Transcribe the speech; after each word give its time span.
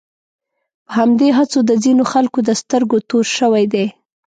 په 0.85 0.91
همدې 0.97 1.27
هڅو 1.37 1.59
د 1.69 1.71
ځینو 1.83 2.03
خلکو 2.13 2.39
د 2.43 2.49
سترګو 2.61 2.97
تور 3.09 3.25
شوی 3.37 3.65
دی. 3.73 3.85